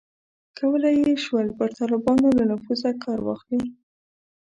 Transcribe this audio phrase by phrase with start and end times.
[0.57, 3.63] کولای یې شول پر طالبانو له نفوذه کار واخلي.